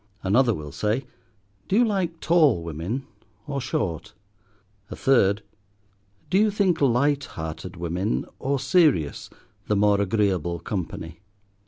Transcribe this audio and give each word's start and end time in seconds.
Another 0.23 0.55
will 0.55 0.71
say, 0.71 1.05
Do 1.67 1.75
you 1.75 1.85
like 1.85 2.19
tall 2.21 2.63
women 2.63 3.05
or 3.45 3.61
short? 3.61 4.13
A 4.89 4.95
third, 4.95 5.43
Do 6.31 6.39
you 6.39 6.49
think 6.49 6.81
light 6.81 7.25
hearted 7.25 7.75
women, 7.75 8.25
or 8.39 8.57
serious, 8.59 9.29
the 9.67 9.75
more 9.75 10.01
agreeable 10.01 10.57
company? 10.57 11.19